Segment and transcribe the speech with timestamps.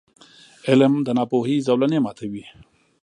[0.69, 2.43] •علم، د ناپوهۍ زولنې ماتوي.